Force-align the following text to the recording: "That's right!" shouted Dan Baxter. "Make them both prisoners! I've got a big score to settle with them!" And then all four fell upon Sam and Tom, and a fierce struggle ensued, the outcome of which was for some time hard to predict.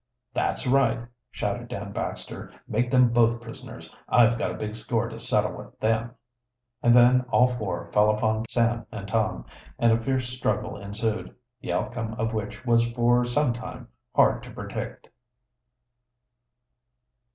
"That's 0.33 0.65
right!" 0.65 1.05
shouted 1.29 1.67
Dan 1.67 1.91
Baxter. 1.91 2.51
"Make 2.67 2.89
them 2.89 3.09
both 3.09 3.39
prisoners! 3.39 3.93
I've 4.09 4.39
got 4.39 4.49
a 4.49 4.55
big 4.57 4.75
score 4.75 5.07
to 5.07 5.19
settle 5.19 5.55
with 5.55 5.79
them!" 5.79 6.15
And 6.81 6.95
then 6.97 7.21
all 7.29 7.49
four 7.55 7.91
fell 7.93 8.09
upon 8.09 8.45
Sam 8.49 8.87
and 8.91 9.07
Tom, 9.07 9.45
and 9.77 9.91
a 9.93 10.01
fierce 10.03 10.27
struggle 10.27 10.75
ensued, 10.75 11.35
the 11.61 11.71
outcome 11.73 12.15
of 12.15 12.33
which 12.33 12.65
was 12.65 12.91
for 12.93 13.25
some 13.25 13.53
time 13.53 13.89
hard 14.15 14.41
to 14.41 14.49
predict. 14.49 15.07